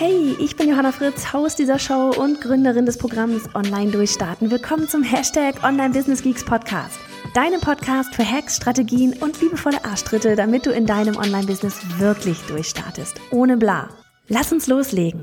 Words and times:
Hey, 0.00 0.36
ich 0.38 0.54
bin 0.54 0.68
Johanna 0.68 0.92
Fritz, 0.92 1.32
Haus 1.32 1.56
dieser 1.56 1.80
Show 1.80 2.12
und 2.16 2.40
Gründerin 2.40 2.86
des 2.86 2.98
Programms 2.98 3.52
Online 3.56 3.90
Durchstarten. 3.90 4.48
Willkommen 4.48 4.88
zum 4.88 5.02
Hashtag 5.02 5.64
Online 5.64 5.92
Business 5.92 6.22
Geeks 6.22 6.44
Podcast. 6.44 7.00
Deinem 7.34 7.60
Podcast 7.60 8.14
für 8.14 8.24
Hacks, 8.24 8.54
Strategien 8.58 9.14
und 9.14 9.40
liebevolle 9.40 9.84
Arschtritte, 9.84 10.36
damit 10.36 10.66
du 10.66 10.70
in 10.70 10.86
deinem 10.86 11.16
Online-Business 11.16 11.80
wirklich 11.98 12.38
durchstartest. 12.42 13.20
Ohne 13.32 13.56
bla. 13.56 13.88
Lass 14.28 14.52
uns 14.52 14.68
loslegen. 14.68 15.20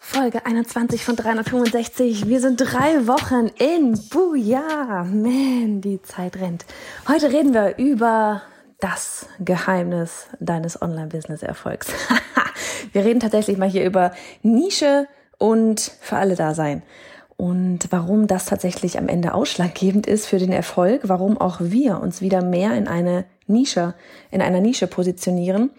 Folge 0.00 0.46
21 0.46 1.04
von 1.04 1.16
365. 1.16 2.26
Wir 2.26 2.40
sind 2.40 2.56
drei 2.56 3.06
Wochen 3.06 3.50
in. 3.58 4.00
Buja. 4.08 5.04
Man, 5.04 5.82
die 5.82 6.00
Zeit 6.00 6.36
rennt. 6.36 6.64
Heute 7.06 7.30
reden 7.30 7.52
wir 7.52 7.76
über 7.76 8.40
das 8.82 9.26
Geheimnis 9.38 10.26
deines 10.40 10.82
Online-Business-Erfolgs. 10.82 11.92
Wir 12.92 13.04
reden 13.04 13.20
tatsächlich 13.20 13.56
mal 13.56 13.68
hier 13.68 13.84
über 13.84 14.12
Nische 14.42 15.06
und 15.38 15.80
für 16.00 16.16
alle 16.16 16.34
da 16.34 16.52
sein. 16.52 16.82
Und 17.36 17.88
warum 17.90 18.26
das 18.26 18.44
tatsächlich 18.44 18.98
am 18.98 19.08
Ende 19.08 19.34
ausschlaggebend 19.34 20.06
ist 20.06 20.26
für 20.26 20.38
den 20.38 20.52
Erfolg, 20.52 21.02
warum 21.04 21.38
auch 21.38 21.58
wir 21.60 22.00
uns 22.00 22.20
wieder 22.20 22.42
mehr 22.42 22.76
in 22.76 22.88
eine 22.88 23.24
Nische, 23.46 23.94
in 24.30 24.42
einer 24.42 24.60
Nische 24.60 24.88
positionieren. 24.88 25.70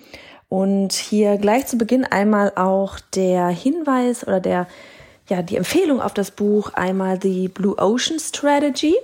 Und 0.48 0.94
hier 0.94 1.38
gleich 1.38 1.68
zu 1.68 1.78
Beginn 1.78 2.06
einmal 2.06 2.54
auch 2.56 3.00
der 3.16 3.50
Hinweis 3.50 4.26
oder 4.26 4.40
der, 4.40 4.68
ja, 5.28 5.42
die 5.42 5.58
Empfehlung 5.58 6.02
auf 6.02 6.14
das 6.14 6.32
Buch 6.32 6.74
einmal 6.74 7.18
die 7.18 7.50
Blue 7.50 7.78
Ocean 7.78 8.20
Strategy 8.20 8.96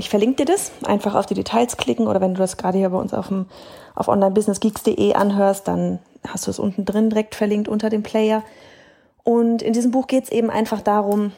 ich 0.00 0.10
verlinke 0.10 0.44
dir 0.44 0.52
das. 0.52 0.72
Einfach 0.84 1.14
auf 1.14 1.26
die 1.26 1.34
Details 1.34 1.76
klicken 1.76 2.08
oder 2.08 2.20
wenn 2.20 2.34
du 2.34 2.38
das 2.38 2.56
gerade 2.56 2.78
hier 2.78 2.90
bei 2.90 2.98
uns 2.98 3.14
auf, 3.14 3.28
dem, 3.28 3.46
auf 3.94 4.08
onlinebusinessgeeks.de 4.08 5.14
anhörst, 5.14 5.68
dann 5.68 6.00
hast 6.26 6.46
du 6.46 6.50
es 6.50 6.58
unten 6.58 6.84
drin 6.84 7.10
direkt 7.10 7.34
verlinkt 7.34 7.68
unter 7.68 7.90
dem 7.90 8.02
Player. 8.02 8.42
Und 9.22 9.62
in 9.62 9.72
diesem 9.72 9.92
Buch 9.92 10.06
geht 10.06 10.24
es 10.24 10.30
eben 10.30 10.50
einfach 10.50 10.80
darum, 10.80 11.32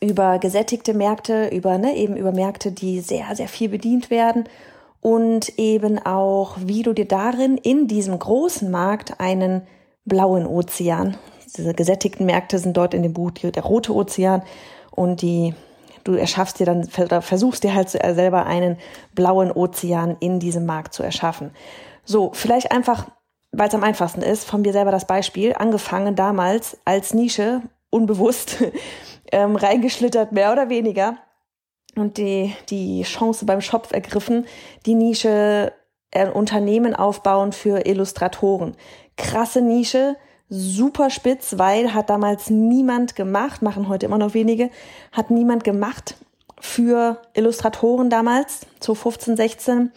über 0.00 0.38
gesättigte 0.38 0.94
Märkte, 0.94 1.48
über 1.48 1.78
ne, 1.78 1.96
eben 1.96 2.16
über 2.16 2.32
Märkte, 2.32 2.72
die 2.72 3.00
sehr, 3.00 3.34
sehr 3.34 3.48
viel 3.48 3.68
bedient 3.68 4.10
werden 4.10 4.44
und 5.00 5.58
eben 5.58 5.98
auch, 5.98 6.56
wie 6.58 6.82
du 6.82 6.92
dir 6.92 7.06
darin 7.06 7.56
in 7.56 7.88
diesem 7.88 8.18
großen 8.18 8.70
Markt 8.70 9.18
einen 9.18 9.62
blauen 10.04 10.46
Ozean, 10.46 11.16
diese 11.56 11.74
gesättigten 11.74 12.26
Märkte 12.26 12.58
sind 12.58 12.76
dort 12.76 12.94
in 12.94 13.02
dem 13.02 13.12
Buch 13.12 13.32
der 13.32 13.62
rote 13.62 13.94
Ozean 13.94 14.42
und 14.90 15.22
die 15.22 15.54
du 16.04 16.14
erschaffst 16.14 16.58
dir 16.58 16.66
dann, 16.66 16.84
versuchst 16.84 17.64
dir 17.64 17.74
halt 17.74 17.90
selber 17.90 18.46
einen 18.46 18.78
blauen 19.14 19.50
Ozean 19.52 20.16
in 20.20 20.40
diesem 20.40 20.66
Markt 20.66 20.94
zu 20.94 21.02
erschaffen. 21.02 21.50
So, 22.04 22.30
vielleicht 22.32 22.72
einfach, 22.72 23.08
weil 23.52 23.68
es 23.68 23.74
am 23.74 23.84
einfachsten 23.84 24.22
ist, 24.22 24.44
von 24.44 24.62
mir 24.62 24.72
selber 24.72 24.90
das 24.90 25.06
Beispiel, 25.06 25.54
angefangen 25.54 26.16
damals 26.16 26.78
als 26.84 27.14
Nische, 27.14 27.62
unbewusst, 27.90 28.62
ähm, 29.32 29.56
reingeschlittert, 29.56 30.32
mehr 30.32 30.52
oder 30.52 30.68
weniger, 30.68 31.18
und 31.96 32.18
die, 32.18 32.54
die 32.68 33.02
Chance 33.02 33.44
beim 33.44 33.60
Schopf 33.60 33.92
ergriffen, 33.92 34.46
die 34.86 34.94
Nische 34.94 35.72
äh, 36.10 36.28
Unternehmen 36.28 36.94
aufbauen 36.94 37.52
für 37.52 37.86
Illustratoren. 37.86 38.76
Krasse 39.16 39.60
Nische, 39.60 40.16
super 40.50 41.08
spitz, 41.08 41.56
weil 41.56 41.94
hat 41.94 42.10
damals 42.10 42.50
niemand 42.50 43.16
gemacht, 43.16 43.62
machen 43.62 43.88
heute 43.88 44.06
immer 44.06 44.18
noch 44.18 44.34
wenige, 44.34 44.70
hat 45.12 45.30
niemand 45.30 45.64
gemacht 45.64 46.16
für 46.60 47.22
Illustratoren 47.34 48.10
damals, 48.10 48.66
zu 48.80 48.94
15, 48.94 49.36
16 49.36 49.92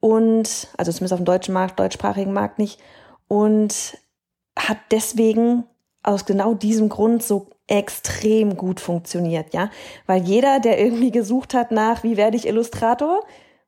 und, 0.00 0.68
also 0.76 0.92
zumindest 0.92 1.12
auf 1.12 1.20
dem 1.20 1.24
deutschen 1.24 1.52
Markt, 1.52 1.78
deutschsprachigen 1.78 2.32
Markt 2.32 2.58
nicht. 2.58 2.80
Und 3.26 3.98
hat 4.56 4.78
deswegen 4.90 5.64
aus 6.02 6.24
genau 6.24 6.54
diesem 6.54 6.88
Grund 6.88 7.22
so 7.22 7.48
extrem 7.66 8.56
gut 8.56 8.80
funktioniert, 8.80 9.52
ja, 9.52 9.70
weil 10.06 10.22
jeder, 10.22 10.58
der 10.58 10.80
irgendwie 10.80 11.10
gesucht 11.10 11.52
hat 11.52 11.70
nach, 11.70 12.02
wie 12.02 12.16
werde 12.16 12.36
ich 12.36 12.46
Illustrator, 12.46 13.22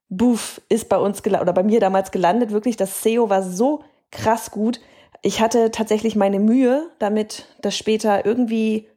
buff, 0.08 0.62
ist 0.70 0.88
bei 0.88 0.96
uns 0.96 1.24
oder 1.24 1.52
bei 1.52 1.62
mir 1.62 1.80
damals 1.80 2.10
gelandet, 2.10 2.50
wirklich, 2.50 2.76
das 2.76 3.02
SEO 3.02 3.28
war 3.28 3.42
so 3.42 3.84
krass 4.10 4.50
gut, 4.50 4.80
ich 5.22 5.40
hatte 5.40 5.70
tatsächlich 5.70 6.16
meine 6.16 6.40
Mühe, 6.40 6.90
damit 6.98 7.46
das 7.60 7.76
später 7.76 8.24
irgendwie, 8.24 8.88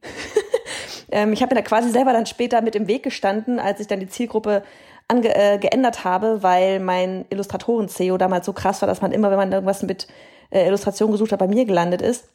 ähm, 1.12 1.34
ich 1.34 1.42
habe 1.42 1.54
mir 1.54 1.62
da 1.62 1.68
quasi 1.68 1.90
selber 1.90 2.14
dann 2.14 2.26
später 2.26 2.62
mit 2.62 2.76
im 2.76 2.88
Weg 2.88 3.04
gestanden, 3.04 3.60
als 3.60 3.80
ich 3.80 3.88
dann 3.88 4.00
die 4.00 4.10
Zielgruppe 4.10 4.64
ange 5.08 5.36
äh, 5.36 5.58
geändert 5.58 6.06
habe, 6.06 6.42
weil 6.42 6.80
mein 6.80 7.26
Illustratoren-SEO 7.30 8.18
damals 8.18 8.46
so 8.46 8.54
krass 8.54 8.82
war, 8.82 8.88
dass 8.88 9.02
man 9.02 9.12
immer, 9.12 9.32
wenn 9.32 9.38
man 9.38 9.52
irgendwas 9.52 9.84
mit 9.84 10.08
äh, 10.50 10.66
Illustration 10.66 11.12
gesucht 11.12 11.34
hat, 11.34 11.40
bei 11.40 11.48
mir 11.48 11.66
gelandet 11.66 12.02
ist. 12.02 12.30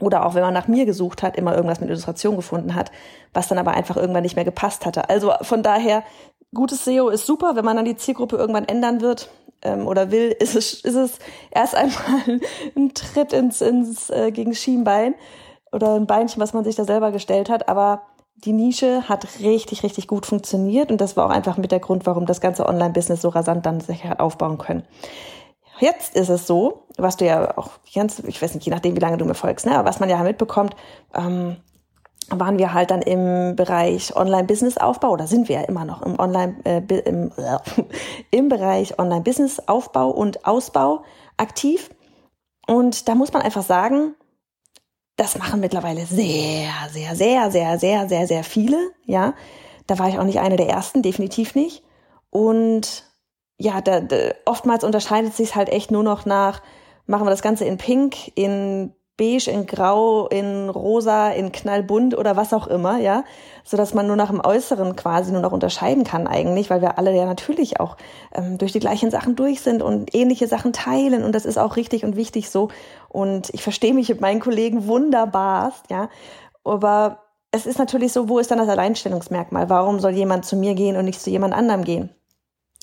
Oder 0.00 0.26
auch 0.26 0.34
wenn 0.34 0.42
man 0.42 0.54
nach 0.54 0.68
mir 0.68 0.84
gesucht 0.84 1.22
hat, 1.22 1.36
immer 1.36 1.56
irgendwas 1.56 1.80
mit 1.80 1.88
Illustration 1.88 2.36
gefunden 2.36 2.74
hat, 2.74 2.92
was 3.32 3.48
dann 3.48 3.58
aber 3.58 3.72
einfach 3.72 3.96
irgendwann 3.96 4.22
nicht 4.22 4.36
mehr 4.36 4.44
gepasst 4.44 4.86
hatte. 4.86 5.08
Also 5.08 5.32
von 5.42 5.62
daher, 5.62 6.04
gutes 6.54 6.84
SEO 6.84 7.08
ist 7.08 7.26
super, 7.26 7.56
wenn 7.56 7.64
man 7.64 7.76
dann 7.76 7.84
die 7.84 7.96
Zielgruppe 7.96 8.36
irgendwann 8.36 8.68
ändern 8.68 9.00
wird 9.00 9.30
oder 9.64 10.10
will, 10.10 10.30
ist 10.38 10.54
es, 10.54 10.74
ist 10.74 10.94
es 10.94 11.18
erst 11.50 11.74
einmal 11.74 12.22
ein 12.76 12.94
Tritt 12.94 13.32
ins, 13.32 13.60
ins 13.60 14.10
äh, 14.10 14.30
gegen 14.30 14.54
Schienbein 14.54 15.14
oder 15.72 15.94
ein 15.94 16.06
Beinchen, 16.06 16.40
was 16.40 16.52
man 16.52 16.64
sich 16.64 16.76
da 16.76 16.84
selber 16.84 17.12
gestellt 17.12 17.50
hat. 17.50 17.68
Aber 17.68 18.02
die 18.36 18.52
Nische 18.52 19.08
hat 19.08 19.40
richtig, 19.40 19.82
richtig 19.82 20.06
gut 20.06 20.24
funktioniert 20.24 20.90
und 20.90 21.00
das 21.00 21.16
war 21.16 21.26
auch 21.26 21.30
einfach 21.30 21.56
mit 21.56 21.72
der 21.72 21.80
Grund, 21.80 22.06
warum 22.06 22.24
das 22.24 22.40
ganze 22.40 22.66
Online-Business 22.66 23.20
so 23.20 23.30
rasant 23.30 23.66
dann 23.66 23.80
sich 23.80 24.04
hat 24.04 24.20
aufbauen 24.20 24.58
können. 24.58 24.84
Jetzt 25.80 26.16
ist 26.16 26.28
es 26.28 26.46
so, 26.46 26.86
was 26.96 27.16
du 27.16 27.24
ja 27.24 27.56
auch 27.56 27.70
ganz, 27.94 28.20
ich 28.20 28.40
weiß 28.40 28.54
nicht, 28.54 28.64
je 28.64 28.72
nachdem, 28.72 28.96
wie 28.96 29.00
lange 29.00 29.16
du 29.16 29.24
mir 29.24 29.34
folgst, 29.34 29.66
ne, 29.66 29.78
aber 29.78 29.88
was 29.88 30.00
man 30.00 30.08
ja 30.08 30.22
mitbekommt, 30.22 30.74
ähm, 31.14 31.56
waren 32.30 32.58
wir 32.58 32.74
halt 32.74 32.90
dann 32.90 33.02
im 33.02 33.56
Bereich 33.56 34.14
Online-Business-Aufbau 34.14 35.10
oder 35.10 35.26
sind 35.26 35.48
wir 35.48 35.60
ja 35.60 35.62
immer 35.62 35.84
noch 35.84 36.02
im 36.02 36.18
Online 36.18 36.56
äh, 36.64 36.82
im, 37.04 37.32
äh, 37.36 37.58
im 38.30 38.48
Bereich 38.48 38.98
Online-Business-Aufbau 38.98 40.10
und 40.10 40.44
Ausbau 40.44 41.04
aktiv. 41.36 41.90
Und 42.66 43.08
da 43.08 43.14
muss 43.14 43.32
man 43.32 43.42
einfach 43.42 43.62
sagen, 43.62 44.14
das 45.16 45.38
machen 45.38 45.60
mittlerweile 45.60 46.06
sehr, 46.06 46.70
sehr, 46.90 47.16
sehr, 47.16 47.50
sehr, 47.50 47.78
sehr, 47.78 48.08
sehr, 48.08 48.26
sehr 48.26 48.44
viele. 48.44 48.76
Ja, 49.04 49.34
da 49.86 49.98
war 49.98 50.08
ich 50.08 50.18
auch 50.18 50.24
nicht 50.24 50.38
eine 50.38 50.56
der 50.56 50.68
ersten, 50.68 51.02
definitiv 51.02 51.54
nicht. 51.54 51.82
Und 52.30 53.04
ja, 53.56 53.80
da, 53.80 54.00
da, 54.00 54.16
oftmals 54.44 54.84
unterscheidet 54.84 55.34
sich 55.34 55.56
halt 55.56 55.70
echt 55.70 55.90
nur 55.90 56.02
noch 56.02 56.26
nach, 56.26 56.62
machen 57.06 57.26
wir 57.26 57.30
das 57.30 57.42
Ganze 57.42 57.64
in 57.64 57.78
Pink, 57.78 58.36
in 58.36 58.94
beige, 59.18 59.50
in 59.50 59.66
grau, 59.66 60.26
in 60.28 60.70
rosa, 60.70 61.28
in 61.30 61.52
knallbunt 61.52 62.16
oder 62.16 62.36
was 62.36 62.54
auch 62.54 62.66
immer, 62.66 62.98
ja, 62.98 63.24
so 63.64 63.76
dass 63.76 63.92
man 63.92 64.06
nur 64.06 64.16
nach 64.16 64.30
dem 64.30 64.40
Äußeren 64.42 64.96
quasi 64.96 65.32
nur 65.32 65.42
noch 65.42 65.52
unterscheiden 65.52 66.04
kann 66.04 66.26
eigentlich, 66.26 66.70
weil 66.70 66.80
wir 66.80 66.96
alle 66.96 67.14
ja 67.14 67.26
natürlich 67.26 67.80
auch 67.80 67.98
ähm, 68.32 68.56
durch 68.56 68.72
die 68.72 68.78
gleichen 68.78 69.10
Sachen 69.10 69.36
durch 69.36 69.60
sind 69.60 69.82
und 69.82 70.14
ähnliche 70.14 70.46
Sachen 70.46 70.72
teilen 70.72 71.24
und 71.24 71.34
das 71.34 71.44
ist 71.44 71.58
auch 71.58 71.76
richtig 71.76 72.04
und 72.04 72.16
wichtig 72.16 72.48
so 72.48 72.68
und 73.08 73.50
ich 73.52 73.62
verstehe 73.62 73.92
mich 73.92 74.08
mit 74.08 74.22
meinen 74.22 74.40
Kollegen 74.40 74.86
wunderbarst, 74.86 75.90
ja, 75.90 76.08
aber 76.64 77.24
es 77.50 77.66
ist 77.66 77.78
natürlich 77.78 78.12
so, 78.12 78.28
wo 78.28 78.38
ist 78.38 78.50
dann 78.50 78.58
das 78.58 78.68
Alleinstellungsmerkmal? 78.68 79.70
Warum 79.70 80.00
soll 80.00 80.12
jemand 80.12 80.44
zu 80.44 80.56
mir 80.56 80.74
gehen 80.74 80.96
und 80.96 81.06
nicht 81.06 81.20
zu 81.20 81.30
jemand 81.30 81.54
anderem 81.54 81.82
gehen? 81.82 82.10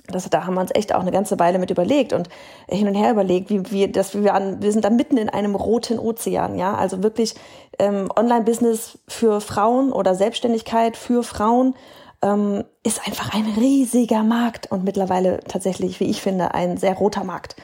Das, 0.08 0.30
da 0.30 0.46
haben 0.46 0.56
wir 0.56 0.62
uns 0.62 0.72
echt 0.74 0.94
auch 0.94 1.02
eine 1.02 1.12
ganze 1.12 1.40
Weile 1.40 1.60
mit 1.60 1.72
überlegt 1.72 2.14
und 2.14 2.30
hin 2.68 2.88
und 2.88 2.96
her 2.96 3.12
überlegt, 3.12 3.50
wie 3.50 3.72
wir, 3.72 3.92
dass 3.92 4.22
wir 4.22 4.34
an, 4.34 4.62
wir 4.62 4.72
sind 4.72 4.86
da 4.86 4.90
mitten 4.90 5.18
in 5.18 5.30
einem 5.30 5.56
roten 5.56 6.00
Ozean, 6.00 6.58
ja, 6.58 6.76
also 6.76 7.04
wirklich 7.04 7.36
ähm, 7.80 8.10
Online-Business 8.16 9.00
für 9.08 9.42
Frauen 9.42 9.92
oder 9.92 10.16
Selbstständigkeit 10.16 10.98
für 10.98 11.24
Frauen 11.24 11.76
ähm, 12.22 12.64
ist 12.84 13.06
einfach 13.08 13.34
ein 13.34 13.46
riesiger 13.58 14.24
Markt 14.24 14.72
und 14.72 14.84
mittlerweile 14.84 15.40
tatsächlich, 15.48 16.00
wie 16.00 16.10
ich 16.10 16.22
finde, 16.22 16.54
ein 16.54 16.78
sehr 16.78 16.96
roter 16.96 17.24
Markt. 17.24 17.56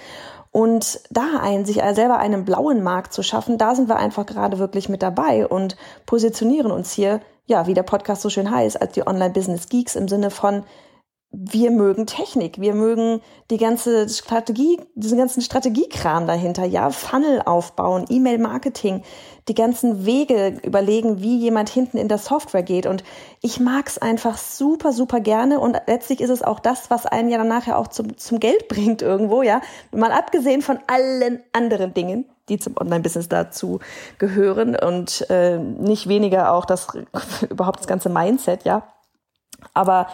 Und 0.52 1.00
da 1.10 1.40
ein, 1.42 1.66
sich 1.66 1.82
selber 1.94 2.20
einen 2.20 2.44
blauen 2.44 2.84
Markt 2.84 3.14
zu 3.14 3.24
schaffen, 3.24 3.58
da 3.58 3.74
sind 3.74 3.88
wir 3.88 3.96
einfach 3.96 4.26
gerade 4.26 4.60
wirklich 4.60 4.90
mit 4.90 5.02
dabei 5.02 5.48
und 5.48 5.78
positionieren 6.06 6.72
uns 6.72 6.92
hier, 6.92 7.22
ja, 7.46 7.68
wie 7.68 7.74
der 7.74 7.84
Podcast 7.84 8.22
so 8.22 8.30
schön 8.30 8.52
heißt, 8.52 8.82
als 8.82 8.92
die 8.92 9.08
Online-Business 9.08 9.70
Geeks 9.70 9.96
im 9.96 10.10
Sinne 10.10 10.30
von 10.30 10.64
wir 11.34 11.72
mögen 11.72 12.08
Technik, 12.08 12.60
wir 12.60 12.74
mögen 12.74 13.22
die 13.52 13.58
ganze 13.58 14.10
Strategie, 14.10 14.82
diesen 14.96 15.18
ganzen 15.18 15.42
Strategiekram 15.42 16.28
dahinter, 16.28 16.66
ja, 16.66 16.90
Funnel 16.90 17.42
aufbauen, 17.46 18.06
E-Mail-Marketing, 18.10 19.04
die 19.48 19.54
ganzen 19.54 20.06
Wege 20.06 20.60
überlegen, 20.62 21.22
wie 21.22 21.38
jemand 21.38 21.70
hinten 21.70 21.98
in 21.98 22.10
der 22.10 22.18
Software 22.18 22.64
geht. 22.64 22.86
Und 22.86 23.06
ich 23.42 23.62
mag's 23.62 23.98
einfach 23.98 24.38
super, 24.38 24.92
super 24.92 25.22
gerne. 25.22 25.62
Und 25.62 25.78
letztlich 25.88 26.20
ist 26.20 26.30
es 26.30 26.44
auch 26.44 26.60
das, 26.60 26.92
was 26.92 27.06
einen 27.06 27.30
ja 27.30 27.38
dann 27.38 27.48
nachher 27.48 27.78
auch 27.78 27.88
zum, 27.88 28.18
zum 28.18 28.42
Geld 28.42 28.68
bringt 28.70 29.02
irgendwo, 29.02 29.42
ja. 29.42 29.62
Mal 29.92 30.12
abgesehen 30.12 30.62
von 30.62 30.80
allen 30.88 31.42
anderen 31.54 31.94
Dingen, 31.94 32.26
die 32.50 32.60
zum 32.60 32.76
Online-Business 32.78 33.30
dazu 33.30 33.80
gehören 34.18 34.76
und 34.76 35.26
äh, 35.30 35.58
nicht 35.60 36.10
weniger 36.10 36.52
auch 36.52 36.66
das 36.66 36.90
überhaupt 37.50 37.80
das 37.80 37.88
ganze 37.88 38.10
Mindset, 38.10 38.66
ja. 38.66 38.84
Aber 39.74 40.08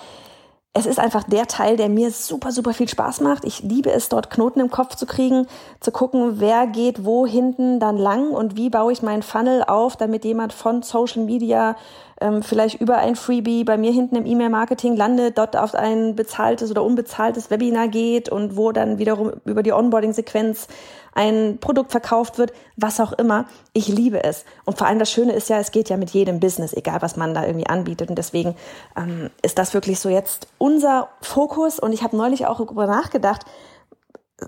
es 0.77 0.85
ist 0.85 0.99
einfach 0.99 1.23
der 1.23 1.47
Teil, 1.47 1.75
der 1.75 1.89
mir 1.89 2.11
super, 2.11 2.51
super 2.51 2.73
viel 2.73 2.87
Spaß 2.87 3.21
macht. 3.21 3.45
Ich 3.45 3.63
liebe 3.63 3.91
es, 3.91 4.09
dort 4.09 4.29
Knoten 4.29 4.59
im 4.59 4.69
Kopf 4.69 4.95
zu 4.95 5.07
kriegen, 5.07 5.47
zu 5.79 5.91
gucken, 5.91 6.39
wer 6.39 6.67
geht 6.67 7.03
wo 7.03 7.25
hinten 7.25 7.79
dann 7.79 7.97
lang 7.97 8.29
und 8.29 8.55
wie 8.57 8.69
baue 8.69 8.91
ich 8.91 9.01
meinen 9.01 9.23
Funnel 9.23 9.63
auf, 9.63 9.97
damit 9.97 10.23
jemand 10.23 10.53
von 10.53 10.83
Social 10.83 11.23
Media 11.23 11.75
ähm, 12.21 12.43
vielleicht 12.43 12.81
über 12.81 12.97
ein 12.97 13.15
Freebie 13.15 13.63
bei 13.63 13.77
mir 13.77 13.91
hinten 13.91 14.15
im 14.15 14.25
E-Mail-Marketing 14.25 14.95
landet, 14.95 15.37
dort 15.37 15.55
auf 15.55 15.75
ein 15.75 16.15
bezahltes 16.15 16.71
oder 16.71 16.83
unbezahltes 16.83 17.49
Webinar 17.51 17.87
geht 17.87 18.29
und 18.29 18.55
wo 18.57 18.71
dann 18.71 18.97
wiederum 18.97 19.33
über 19.45 19.63
die 19.63 19.73
Onboarding-Sequenz 19.73 20.67
ein 21.13 21.57
Produkt 21.59 21.91
verkauft 21.91 22.37
wird, 22.37 22.53
was 22.75 22.99
auch 22.99 23.11
immer. 23.11 23.45
Ich 23.73 23.87
liebe 23.87 24.23
es. 24.23 24.45
Und 24.65 24.77
vor 24.77 24.85
allem 24.85 24.99
das 24.99 25.11
Schöne 25.11 25.33
ist 25.33 25.49
ja, 25.49 25.57
es 25.57 25.71
geht 25.71 25.89
ja 25.89 25.97
mit 25.97 26.11
jedem 26.11 26.39
Business, 26.39 26.73
egal 26.73 27.01
was 27.01 27.17
man 27.17 27.33
da 27.33 27.43
irgendwie 27.43 27.67
anbietet. 27.67 28.09
Und 28.09 28.17
deswegen 28.17 28.55
ähm, 28.95 29.31
ist 29.41 29.57
das 29.57 29.73
wirklich 29.73 29.99
so 29.99 30.09
jetzt 30.09 30.47
unser 30.59 31.09
Fokus. 31.21 31.79
Und 31.79 31.91
ich 31.91 32.03
habe 32.03 32.15
neulich 32.15 32.45
auch 32.45 32.57
darüber 32.57 32.85
nachgedacht, 32.85 33.45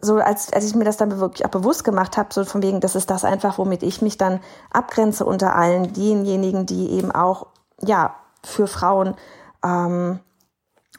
so 0.02 0.18
als, 0.18 0.54
als 0.54 0.66
ich 0.66 0.76
mir 0.76 0.84
das 0.84 0.98
dann 0.98 1.20
wirklich 1.20 1.46
auch 1.46 1.50
bewusst 1.50 1.84
gemacht 1.84 2.18
habe, 2.18 2.32
so 2.32 2.46
von 2.46 2.62
wegen, 2.62 2.80
das 2.80 2.96
ist 2.96 3.10
das 3.10 3.26
einfach, 3.26 3.58
womit 3.58 3.82
ich 3.82 4.02
mich 4.02 4.18
dann 4.18 4.40
abgrenze 4.72 5.26
unter 5.26 5.56
allen 5.56 5.94
denjenigen, 5.94 6.66
die 6.66 6.92
eben 6.92 7.12
auch, 7.12 7.48
ja, 7.84 8.16
für 8.44 8.68
Frauen 8.68 9.16
ähm, 9.64 10.20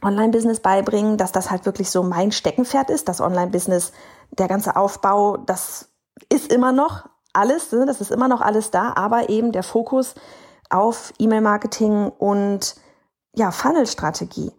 Online-Business 0.03 0.61
beibringen, 0.61 1.17
dass 1.17 1.33
das 1.33 1.51
halt 1.51 1.67
wirklich 1.67 1.91
so 1.91 2.03
mein 2.03 2.33
Steckenpferd 2.33 2.91
ist, 2.91 3.09
das 3.09 3.21
Online-Business, 3.21 3.93
der 4.31 4.49
ganze 4.49 4.77
Aufbau, 4.77 5.37
das 5.37 5.89
ist 6.29 6.53
immer 6.53 6.73
noch 6.73 7.09
alles, 7.33 7.73
ne, 7.73 7.87
das 7.87 8.01
ist 8.01 8.11
immer 8.11 8.29
noch 8.29 8.41
alles 8.41 8.71
da, 8.71 8.93
aber 8.95 9.29
eben 9.29 9.53
der 9.53 9.63
Fokus 9.63 10.15
auf 10.69 11.13
E-Mail-Marketing 11.19 12.09
und 12.09 12.77
ja, 13.35 13.51
Funnel-Strategie. 13.51 14.53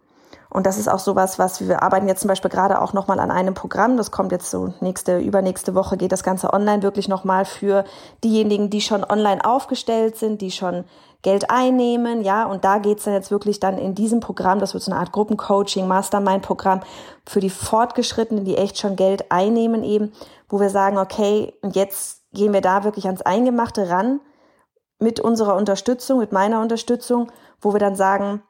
Und 0.52 0.66
das 0.66 0.78
ist 0.78 0.88
auch 0.88 0.98
sowas, 0.98 1.38
was 1.38 1.66
wir 1.66 1.82
arbeiten 1.82 2.08
jetzt 2.08 2.20
zum 2.20 2.28
Beispiel 2.28 2.50
gerade 2.50 2.82
auch 2.82 2.92
nochmal 2.92 3.20
an 3.20 3.30
einem 3.30 3.54
Programm. 3.54 3.96
Das 3.96 4.10
kommt 4.10 4.32
jetzt 4.32 4.50
so 4.50 4.74
nächste, 4.80 5.18
übernächste 5.18 5.74
Woche 5.74 5.96
geht 5.96 6.12
das 6.12 6.22
Ganze 6.22 6.52
online 6.52 6.82
wirklich 6.82 7.08
nochmal 7.08 7.46
für 7.46 7.84
diejenigen, 8.22 8.68
die 8.68 8.82
schon 8.82 9.02
online 9.02 9.44
aufgestellt 9.44 10.16
sind, 10.16 10.42
die 10.42 10.50
schon 10.50 10.84
Geld 11.22 11.50
einnehmen, 11.50 12.22
ja, 12.22 12.44
und 12.44 12.64
da 12.64 12.78
geht's 12.78 13.04
dann 13.04 13.14
jetzt 13.14 13.30
wirklich 13.30 13.60
dann 13.60 13.78
in 13.78 13.94
diesem 13.94 14.18
Programm, 14.18 14.58
das 14.58 14.74
wird 14.74 14.82
so 14.82 14.90
eine 14.90 14.98
Art 15.00 15.12
Gruppencoaching, 15.12 15.86
Mastermind-Programm 15.86 16.80
für 17.24 17.38
die 17.38 17.48
Fortgeschrittenen, 17.48 18.44
die 18.44 18.56
echt 18.56 18.76
schon 18.76 18.96
Geld 18.96 19.30
einnehmen 19.30 19.84
eben, 19.84 20.12
wo 20.48 20.58
wir 20.58 20.68
sagen, 20.68 20.98
okay, 20.98 21.54
und 21.62 21.76
jetzt 21.76 22.22
gehen 22.32 22.52
wir 22.52 22.60
da 22.60 22.82
wirklich 22.82 23.06
ans 23.06 23.22
Eingemachte 23.22 23.88
ran 23.88 24.20
mit 24.98 25.20
unserer 25.20 25.54
Unterstützung, 25.54 26.18
mit 26.18 26.32
meiner 26.32 26.60
Unterstützung, 26.60 27.30
wo 27.60 27.72
wir 27.72 27.80
dann 27.80 27.94
sagen, 27.94 28.42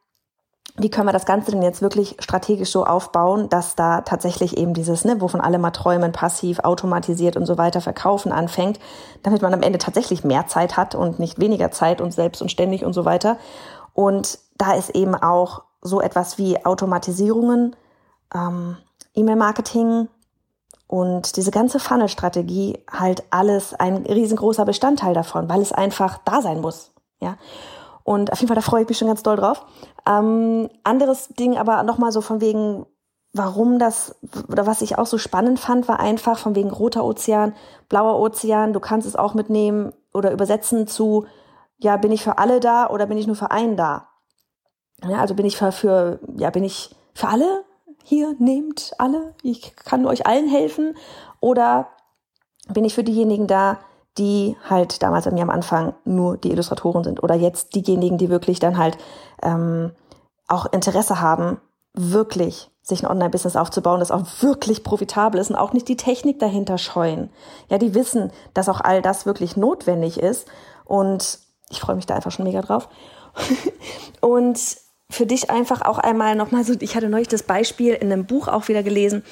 wie 0.76 0.91
können 0.91 1.06
wir 1.06 1.12
das 1.12 1.26
Ganze 1.26 1.50
denn 1.50 1.62
jetzt 1.62 1.82
wirklich 1.82 2.17
strategisch 2.19 2.70
so 2.70 2.87
aufbauen, 2.87 3.49
dass 3.50 3.76
da 3.76 4.00
tatsächlich 4.00 4.56
eben 4.56 4.73
dieses, 4.73 5.05
ne, 5.05 5.20
wovon 5.20 5.43
alle 5.43 5.59
mal 5.59 5.70
träumen, 5.70 6.12
passiv, 6.12 6.61
automatisiert 6.61 7.37
und 7.37 7.44
so 7.44 7.59
weiter 7.59 7.82
verkaufen 7.82 8.32
anfängt, 8.32 8.81
damit 9.23 9.43
man 9.43 9.53
am 9.53 9.62
Ende 9.62 9.79
tatsächlich 9.79 10.25
mehr 10.25 10.47
Zeit 10.47 10.79
hat 10.79 10.94
und 10.94 11.19
nicht 11.19 11.38
weniger 11.38 11.70
Zeit 11.73 12.00
und 12.00 12.12
selbst 12.12 12.41
und 12.41 12.50
ständig 12.50 12.85
und 12.85 12.94
so 12.94 13.05
weiter. 13.05 13.37
Und 13.93 14.38
da 14.56 14.73
ist 14.73 14.91
eben 14.91 15.14
auch 15.14 15.64
so 15.82 16.00
etwas 16.00 16.38
wie 16.38 16.64
Automatisierungen, 16.64 17.76
ähm, 18.35 18.79
E-Mail-Marketing 19.14 20.09
und 20.87 21.37
diese 21.37 21.50
ganze 21.50 21.81
Funnel-Strategie 21.81 22.79
halt 22.91 23.25
alles 23.31 23.75
ein 23.75 24.06
riesengroßer 24.06 24.64
Bestandteil 24.64 25.12
davon, 25.12 25.50
weil 25.50 25.61
es 25.61 25.73
einfach 25.73 26.19
da 26.25 26.41
sein 26.41 26.61
muss. 26.61 26.93
Ja. 27.20 27.37
Und 28.04 28.32
auf 28.32 28.40
jeden 28.40 28.49
Fall, 28.49 28.56
da 28.56 28.62
freue 28.62 28.82
ich 28.82 28.88
mich 28.88 28.99
schon 28.99 29.08
ganz 29.08 29.22
doll 29.22 29.37
drauf. 29.37 29.64
Ähm, 30.06 30.69
anderes 30.84 31.28
Ding 31.28 31.56
aber 31.56 31.82
nochmal 31.82 32.12
so 32.12 32.20
von 32.20 32.40
wegen, 32.40 32.87
warum 33.32 33.78
das, 33.78 34.16
oder 34.49 34.66
was 34.66 34.82
ich 34.82 34.99
auch 34.99 35.06
so 35.06 35.19
spannend 35.19 35.58
fand, 35.58 35.88
war 35.88 36.00
einfach 36.00 36.38
von 36.38 36.54
wegen 36.54 36.70
roter 36.70 37.04
Ozean, 37.04 37.54
blauer 37.88 38.19
Ozean, 38.19 38.72
du 38.72 38.81
kannst 38.81 39.06
es 39.06 39.16
auch 39.16 39.34
mitnehmen 39.34 39.93
oder 40.12 40.32
übersetzen 40.32 40.87
zu, 40.87 41.26
ja, 41.78 41.96
bin 41.96 42.12
ich 42.12 42.22
für 42.22 42.38
alle 42.38 42.60
da 42.60 42.88
oder 42.88 43.06
bin 43.06 43.19
ich 43.19 43.26
nur 43.26 43.37
für 43.37 43.50
einen 43.50 43.76
da? 43.76 44.08
Ja, 45.08 45.19
also 45.19 45.34
bin 45.34 45.46
ich 45.46 45.56
für, 45.56 45.72
für, 45.72 46.20
ja, 46.37 46.50
bin 46.50 46.64
ich 46.64 46.94
für 47.14 47.28
alle 47.28 47.64
hier, 48.04 48.34
nehmt 48.38 48.93
alle, 48.99 49.34
ich 49.43 49.75
kann 49.76 50.06
euch 50.06 50.26
allen 50.26 50.49
helfen 50.49 50.96
oder 51.40 51.88
bin 52.69 52.84
ich 52.84 52.94
für 52.94 53.04
diejenigen 53.04 53.46
da, 53.46 53.78
die 54.19 54.56
halt 54.69 55.03
damals 55.03 55.25
bei 55.25 55.31
mir 55.31 55.43
am 55.43 55.50
Anfang 55.50 55.94
nur 56.05 56.37
die 56.37 56.50
Illustratoren 56.50 57.05
sind 57.05 57.23
oder 57.23 57.35
jetzt 57.35 57.75
diejenigen, 57.75 58.19
die 58.19 58.29
wirklich 58.29 58.59
dann 58.59 58.76
halt 58.76 58.99
ähm, 59.43 59.93
auch 60.49 60.67
Interesse 60.67 61.20
haben, 61.20 61.61
wirklich 61.94 62.70
sich 62.82 63.03
ein 63.03 63.11
Online-Business 63.11 63.56
aufzubauen, 63.56 64.00
das 64.00 64.11
auch 64.11 64.25
wirklich 64.41 64.82
profitabel 64.82 65.41
ist 65.41 65.50
und 65.50 65.56
auch 65.56 65.73
nicht 65.73 65.88
die 65.88 65.97
Technik 65.97 66.41
dahinter 66.41 66.79
scheuen. 66.79 67.31
Ja, 67.69 67.79
die 67.79 67.94
wissen, 67.94 68.32
dass 68.55 68.69
auch 68.69 68.81
all 68.81 69.03
das 69.03 69.25
wirklich 69.25 69.56
notwendig 69.56 70.19
ist 70.19 70.49
und 70.85 71.38
ich 71.70 71.81
freue 71.81 71.97
mich 71.97 72.06
da 72.06 72.14
einfach 72.14 72.32
schon 72.32 72.44
mega 72.44 72.61
drauf. 72.61 72.88
und 74.20 74.59
für 75.12 75.26
dich 75.26 75.50
einfach 75.50 75.82
auch 75.82 75.99
einmal 75.99 76.35
nochmal 76.35 76.64
so, 76.64 76.75
ich 76.81 76.97
hatte 76.97 77.09
neulich 77.09 77.29
das 77.29 77.43
Beispiel 77.43 77.94
in 77.94 78.12
einem 78.12 78.25
Buch 78.25 78.49
auch 78.49 78.69
wieder 78.69 78.82
gelesen, 78.82 79.23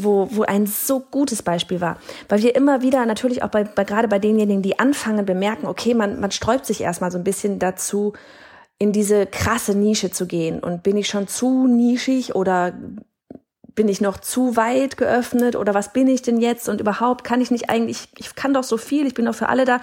wo, 0.00 0.28
wo 0.30 0.42
ein 0.42 0.66
so 0.66 1.00
gutes 1.00 1.42
Beispiel 1.42 1.80
war. 1.80 1.98
Weil 2.28 2.42
wir 2.42 2.56
immer 2.56 2.82
wieder 2.82 3.04
natürlich 3.06 3.42
auch 3.42 3.50
bei, 3.50 3.64
bei 3.64 3.84
gerade 3.84 4.08
bei 4.08 4.18
denjenigen, 4.18 4.62
die 4.62 4.78
anfangen, 4.78 5.26
bemerken, 5.26 5.66
okay, 5.66 5.94
man, 5.94 6.20
man 6.20 6.30
sträubt 6.30 6.66
sich 6.66 6.80
erstmal 6.80 7.10
so 7.10 7.18
ein 7.18 7.24
bisschen 7.24 7.58
dazu, 7.58 8.14
in 8.78 8.92
diese 8.92 9.26
krasse 9.26 9.76
Nische 9.76 10.10
zu 10.10 10.26
gehen. 10.26 10.60
Und 10.60 10.82
bin 10.82 10.96
ich 10.96 11.08
schon 11.08 11.28
zu 11.28 11.66
nischig 11.66 12.34
oder 12.34 12.74
bin 13.74 13.88
ich 13.88 14.00
noch 14.00 14.18
zu 14.18 14.56
weit 14.56 14.96
geöffnet 14.96 15.54
oder 15.54 15.74
was 15.74 15.92
bin 15.92 16.08
ich 16.08 16.22
denn 16.22 16.40
jetzt 16.40 16.68
und 16.68 16.80
überhaupt 16.80 17.24
kann 17.24 17.42
ich 17.42 17.50
nicht 17.50 17.68
eigentlich, 17.68 18.08
ich 18.16 18.34
kann 18.34 18.54
doch 18.54 18.64
so 18.64 18.78
viel, 18.78 19.06
ich 19.06 19.12
bin 19.12 19.26
doch 19.26 19.34
für 19.34 19.50
alle 19.50 19.66
da 19.66 19.80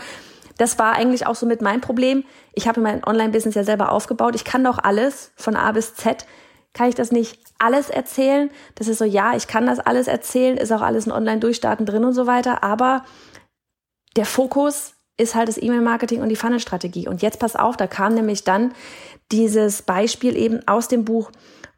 das 0.58 0.80
war 0.80 0.94
eigentlich 0.94 1.26
auch 1.26 1.36
so 1.36 1.46
mit 1.46 1.62
meinem 1.62 1.82
Problem. 1.82 2.24
Ich 2.54 2.68
habe 2.68 2.82
mein 2.82 3.04
Online-Business 3.04 3.56
ja 3.56 3.64
selber 3.64 3.92
aufgebaut. 3.92 4.36
Ich 4.36 4.44
kann 4.44 4.64
doch 4.64 4.80
alles 4.82 5.32
von 5.36 5.56
A 5.56 5.72
bis 5.72 5.96
Z. 5.96 6.26
Kann 6.74 6.90
ich 6.90 6.96
das 6.96 7.12
nicht 7.12 7.40
alles 7.60 7.90
erzählen? 7.90 8.50
Das 8.76 8.88
ist 8.88 8.98
so, 8.98 9.06
ja, 9.06 9.36
ich 9.36 9.48
kann 9.48 9.66
das 9.66 9.80
alles 9.80 10.08
erzählen, 10.08 10.58
ist 10.58 10.72
auch 10.72 10.82
alles 10.82 11.06
in 11.06 11.12
Online-Durchstarten 11.12 11.86
drin 11.86 12.04
und 12.04 12.14
so 12.14 12.28
weiter. 12.28 12.64
Aber 12.64 13.04
der 14.16 14.26
Fokus 14.26 14.94
ist 15.18 15.36
halt 15.36 15.48
das 15.48 15.62
E-Mail-Marketing 15.62 16.22
und 16.22 16.30
die 16.30 16.36
Funnel-Strategie. 16.36 17.08
Und 17.08 17.22
jetzt 17.22 17.40
pass 17.40 17.56
auf, 17.56 17.78
da 17.78 17.88
kam 17.88 18.16
nämlich 18.16 18.44
dann 18.44 18.74
dieses 19.32 19.84
Beispiel 19.84 20.36
eben 20.36 20.68
aus 20.68 20.88
dem 20.88 21.06
Buch, 21.06 21.32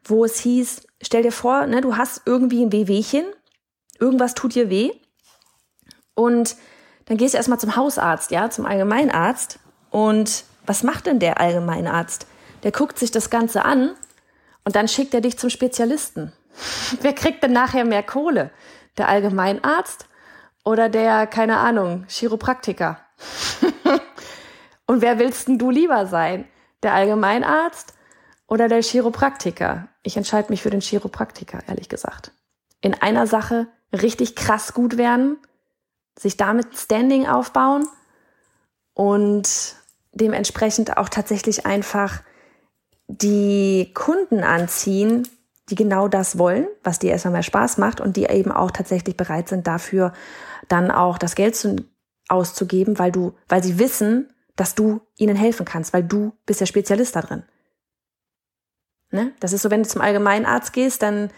wo 0.04 0.24
es 0.24 0.38
hieß, 0.40 0.86
stell 1.02 1.22
dir 1.22 1.32
vor, 1.32 1.66
ne, 1.66 1.80
du 1.80 1.96
hast 1.96 2.22
irgendwie 2.24 2.62
ein 2.62 2.72
Wehwehchen, 2.72 3.24
irgendwas 3.98 4.34
tut 4.34 4.54
dir 4.54 4.70
weh 4.70 4.92
und 6.14 6.56
dann 7.06 7.16
gehst 7.16 7.34
du 7.34 7.38
erstmal 7.38 7.60
zum 7.60 7.76
Hausarzt, 7.76 8.30
ja, 8.30 8.50
zum 8.50 8.66
Allgemeinarzt. 8.66 9.58
Und 9.90 10.44
was 10.66 10.82
macht 10.82 11.06
denn 11.06 11.18
der 11.18 11.40
Allgemeinarzt? 11.40 12.26
Der 12.62 12.72
guckt 12.72 12.98
sich 12.98 13.10
das 13.10 13.30
Ganze 13.30 13.64
an 13.64 13.94
und 14.64 14.76
dann 14.76 14.88
schickt 14.88 15.14
er 15.14 15.20
dich 15.20 15.38
zum 15.38 15.48
Spezialisten. 15.48 16.32
Wer 17.00 17.14
kriegt 17.14 17.42
denn 17.42 17.52
nachher 17.52 17.84
mehr 17.84 18.02
Kohle? 18.02 18.50
Der 18.98 19.08
Allgemeinarzt 19.08 20.06
oder 20.64 20.88
der, 20.88 21.26
keine 21.26 21.58
Ahnung, 21.58 22.04
Chiropraktiker? 22.08 22.98
und 24.86 25.00
wer 25.00 25.18
willst 25.18 25.48
denn 25.48 25.58
du 25.58 25.70
lieber 25.70 26.06
sein? 26.06 26.46
Der 26.82 26.94
Allgemeinarzt 26.94 27.94
oder 28.46 28.68
der 28.68 28.82
Chiropraktiker? 28.82 29.88
Ich 30.02 30.16
entscheide 30.16 30.50
mich 30.50 30.62
für 30.62 30.70
den 30.70 30.80
Chiropraktiker, 30.80 31.60
ehrlich 31.66 31.88
gesagt. 31.88 32.32
In 32.80 32.94
einer 32.94 33.26
Sache 33.26 33.68
richtig 33.92 34.34
krass 34.34 34.74
gut 34.74 34.96
werden 34.96 35.38
sich 36.18 36.36
damit 36.36 36.76
Standing 36.76 37.26
aufbauen 37.26 37.86
und 38.94 39.76
dementsprechend 40.12 40.96
auch 40.96 41.08
tatsächlich 41.08 41.66
einfach 41.66 42.22
die 43.08 43.92
Kunden 43.94 44.42
anziehen, 44.42 45.28
die 45.68 45.74
genau 45.74 46.08
das 46.08 46.38
wollen, 46.38 46.66
was 46.82 46.98
dir 46.98 47.10
erstmal 47.10 47.32
mehr 47.32 47.42
Spaß 47.42 47.78
macht 47.78 48.00
und 48.00 48.16
die 48.16 48.24
eben 48.24 48.52
auch 48.52 48.70
tatsächlich 48.70 49.16
bereit 49.16 49.48
sind, 49.48 49.66
dafür 49.66 50.12
dann 50.68 50.90
auch 50.90 51.18
das 51.18 51.34
Geld 51.34 51.56
zu, 51.56 51.76
auszugeben, 52.28 52.98
weil 52.98 53.12
du, 53.12 53.34
weil 53.48 53.62
sie 53.62 53.78
wissen, 53.78 54.32
dass 54.54 54.74
du 54.74 55.00
ihnen 55.16 55.36
helfen 55.36 55.66
kannst, 55.66 55.92
weil 55.92 56.02
du 56.02 56.32
bist 56.46 56.60
der 56.60 56.66
Spezialist 56.66 57.14
da 57.14 57.20
drin. 57.20 57.44
Ne? 59.10 59.32
Das 59.40 59.52
ist 59.52 59.62
so, 59.62 59.70
wenn 59.70 59.82
du 59.82 59.88
zum 59.88 60.00
Allgemeinarzt 60.00 60.72
gehst, 60.72 61.02
dann, 61.02 61.30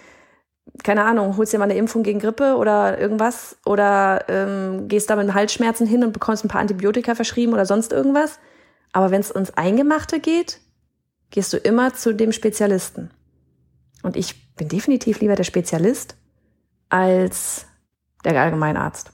keine 0.84 1.04
Ahnung, 1.04 1.36
holst 1.36 1.52
dir 1.52 1.58
mal 1.58 1.64
eine 1.64 1.76
Impfung 1.76 2.02
gegen 2.02 2.20
Grippe 2.20 2.56
oder 2.56 2.98
irgendwas 2.98 3.58
oder 3.64 4.24
ähm, 4.28 4.88
gehst 4.88 5.10
da 5.10 5.16
mit 5.16 5.34
Halsschmerzen 5.34 5.86
hin 5.86 6.04
und 6.04 6.12
bekommst 6.12 6.44
ein 6.44 6.48
paar 6.48 6.60
Antibiotika 6.60 7.14
verschrieben 7.14 7.52
oder 7.52 7.66
sonst 7.66 7.92
irgendwas. 7.92 8.38
Aber 8.92 9.10
wenn 9.10 9.20
es 9.20 9.30
ins 9.30 9.56
Eingemachte 9.56 10.20
geht, 10.20 10.60
gehst 11.30 11.52
du 11.52 11.56
immer 11.56 11.94
zu 11.94 12.14
dem 12.14 12.32
Spezialisten. 12.32 13.10
Und 14.02 14.16
ich 14.16 14.54
bin 14.54 14.68
definitiv 14.68 15.20
lieber 15.20 15.34
der 15.34 15.44
Spezialist 15.44 16.16
als 16.88 17.66
der 18.24 18.40
Allgemeinarzt. 18.40 19.12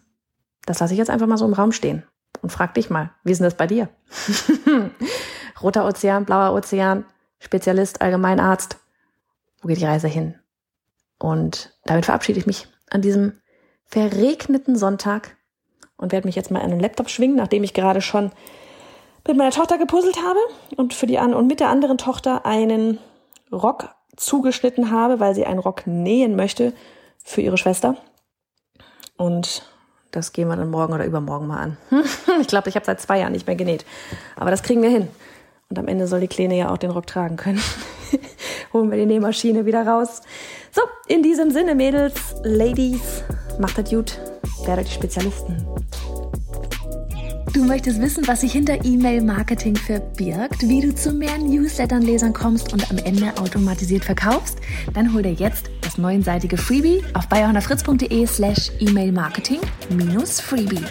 Das 0.66 0.80
lasse 0.80 0.92
ich 0.92 0.99
jetzt 0.99 1.11
einfach 1.11 1.26
mal 1.26 1.37
so 1.37 1.47
im 1.47 1.52
Raum 1.52 1.73
stehen 1.73 2.04
und 2.42 2.50
frag 2.50 2.75
dich 2.75 2.90
mal, 2.90 3.11
wie 3.25 3.33
ist 3.33 3.38
denn 3.38 3.47
das 3.47 3.56
bei 3.56 3.66
dir? 3.66 3.88
Roter 5.62 5.87
Ozean, 5.87 6.25
blauer 6.25 6.54
Ozean, 6.54 7.04
Spezialist, 7.38 8.00
Allgemeinarzt. 8.00 8.78
Wo 9.61 9.68
geht 9.68 9.80
die 9.80 9.85
Reise 9.85 10.09
hin? 10.09 10.35
Und 11.25 11.73
damit 11.87 12.04
verabschiede 12.04 12.38
ich 12.38 12.45
mich 12.45 12.69
an 12.90 13.00
diesem 13.00 13.40
verregneten 13.87 14.76
Sonntag 14.76 15.38
und 15.97 16.12
werde 16.12 16.28
mich 16.28 16.37
jetzt 16.37 16.50
mal 16.50 16.61
an 16.61 16.69
den 16.69 16.81
Laptop 16.81 17.09
schwingen, 17.09 17.37
nachdem 17.37 17.64
ich 17.64 17.73
gerade 17.73 18.02
schon 18.02 18.31
mit 19.26 19.38
meiner 19.38 19.50
Tochter 19.50 19.78
gepuzzelt 19.78 20.19
habe 20.23 20.38
und 20.76 20.93
für 20.93 21.07
die 21.07 21.19
an 21.19 21.33
und 21.33 21.47
mit 21.47 21.61
der 21.61 21.71
anderen 21.71 21.97
Tochter 21.97 22.45
einen 22.45 22.99
Rock 23.50 23.88
zugeschnitten 24.16 24.90
habe, 24.90 25.19
weil 25.19 25.35
sie 25.35 25.47
einen 25.47 25.61
Rock 25.61 25.87
nähen 25.87 26.37
möchte 26.37 26.75
für 27.25 27.40
ihre 27.40 27.57
Schwester. 27.57 27.97
Und 29.16 29.62
das 30.11 30.35
gehen 30.35 30.49
wir 30.49 30.57
dann 30.57 30.71
morgen 30.71 30.93
oder 30.93 31.07
übermorgen 31.07 31.47
mal 31.47 31.59
an. 31.59 31.76
ich 32.43 32.49
glaube, 32.49 32.69
ich 32.69 32.75
habe 32.75 32.85
seit 32.85 33.00
zwei 33.00 33.21
Jahren 33.21 33.33
nicht 33.33 33.47
mehr 33.47 33.57
genäht. 33.57 33.87
Aber 34.37 34.50
das 34.50 34.62
kriegen 34.62 34.83
wir 34.83 34.90
hin. 34.90 35.09
Und 35.71 35.78
am 35.78 35.88
Ende 35.88 36.07
soll 36.07 36.21
die 36.21 36.28
Kleine 36.28 36.59
ja 36.59 36.71
auch 36.71 36.76
den 36.76 36.90
Rock 36.90 37.07
tragen 37.07 37.37
können. 37.37 37.62
Holen 38.75 38.90
wir 38.90 38.99
die 38.99 39.07
Nähmaschine 39.07 39.66
wieder 39.66 39.87
raus. 39.87 40.21
So, 40.73 40.83
in 41.07 41.23
diesem 41.23 41.52
Sinne, 41.52 41.76
Mädels, 41.76 42.35
Ladies, 42.43 43.23
macht 43.61 43.78
das 43.78 43.88
gut. 43.88 44.19
Werdet 44.66 44.88
die 44.88 44.93
Spezialisten. 44.93 45.64
Du 47.52 47.62
möchtest 47.62 48.00
wissen, 48.00 48.26
was 48.26 48.40
sich 48.40 48.50
hinter 48.50 48.85
E-Mail-Marketing 48.85 49.76
verbirgt, 49.76 50.69
wie 50.69 50.81
du 50.81 50.93
zu 50.93 51.12
mehr 51.12 51.38
Newslettern-Lesern 51.38 52.33
kommst 52.33 52.73
und 52.73 52.90
am 52.90 52.99
Ende 52.99 53.33
automatisiert 53.38 54.04
verkaufst? 54.04 54.59
Dann 54.93 55.14
hol 55.14 55.23
dir 55.23 55.35
jetzt 55.35 55.71
das 55.81 55.97
neunseitige 55.97 56.57
Freebie 56.57 57.04
auf 57.14 57.28
bayerhonnerfritz.de 57.28 58.26
slash 58.26 58.73
E-Mail-Marketing 58.81 59.61
minus 59.90 60.40
Freebie. 60.40 60.83